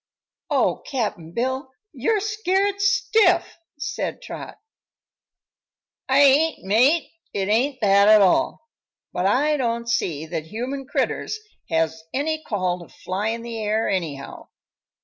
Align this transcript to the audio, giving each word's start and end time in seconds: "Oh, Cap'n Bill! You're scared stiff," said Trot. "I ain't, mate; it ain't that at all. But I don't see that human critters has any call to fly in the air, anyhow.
"Oh, 0.49 0.77
Cap'n 0.87 1.31
Bill! 1.31 1.69
You're 1.93 2.21
scared 2.21 2.81
stiff," 2.81 3.59
said 3.77 4.19
Trot. 4.19 4.57
"I 6.09 6.17
ain't, 6.21 6.63
mate; 6.63 7.11
it 7.35 7.49
ain't 7.49 7.79
that 7.81 8.07
at 8.07 8.19
all. 8.19 8.67
But 9.13 9.27
I 9.27 9.57
don't 9.57 9.87
see 9.87 10.25
that 10.25 10.45
human 10.45 10.87
critters 10.87 11.37
has 11.69 12.01
any 12.15 12.41
call 12.43 12.79
to 12.79 12.89
fly 12.91 13.27
in 13.27 13.43
the 13.43 13.59
air, 13.63 13.87
anyhow. 13.87 14.47